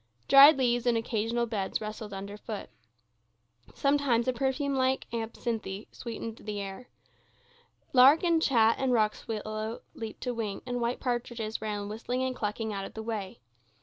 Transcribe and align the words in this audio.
Dried 0.27 0.57
leaves 0.57 0.87
in 0.87 0.97
occasional 0.97 1.45
beds 1.45 1.79
rustled 1.79 2.11
underfoot. 2.11 2.71
Sometimes 3.75 4.27
a 4.27 4.33
perfume 4.33 4.73
like 4.73 5.05
absinthe 5.13 5.85
sweetened 5.91 6.39
all 6.39 6.45
the 6.47 6.59
air. 6.59 6.89
Lark 7.93 8.23
and 8.23 8.41
chat 8.41 8.77
and 8.79 8.93
rock 8.93 9.13
swallow 9.13 9.83
leaped 9.93 10.21
to 10.21 10.33
wing, 10.33 10.63
and 10.65 10.81
white 10.81 10.99
partridges 10.99 11.61
ran 11.61 11.87
whistling 11.87 12.23
and 12.23 12.35
clucking 12.35 12.73
out 12.73 12.83
of 12.85 12.95
the 12.95 13.03
way. 13.03 13.41